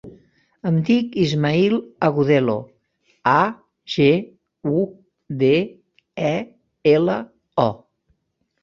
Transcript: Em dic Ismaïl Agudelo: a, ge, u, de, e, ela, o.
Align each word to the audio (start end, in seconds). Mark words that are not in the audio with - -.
Em 0.69 0.77
dic 0.85 1.11
Ismaïl 1.23 1.75
Agudelo: 2.07 2.57
a, 3.35 3.35
ge, 3.97 4.09
u, 4.81 4.89
de, 5.45 5.55
e, 6.33 6.37
ela, 6.99 7.21
o. 7.69 7.71